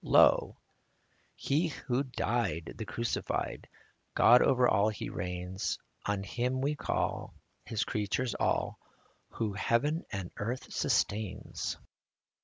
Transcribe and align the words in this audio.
Lo! 0.03 0.57
He 1.35 1.67
who 1.67 2.01
died, 2.01 2.73
the 2.79 2.85
Crucified, 2.85 3.67
God 4.15 4.41
over 4.41 4.67
all 4.67 4.89
He 4.89 5.11
reigns• 5.11 5.77
On 6.11 6.23
Him 6.23 6.59
we 6.59 6.73
call, 6.73 7.35
His 7.65 7.83
creatures 7.83 8.33
all, 8.33 8.79
Who 9.33 9.53
heaven 9.53 10.03
and 10.11 10.31
earth 10.37 10.73
sustains. 10.73 11.77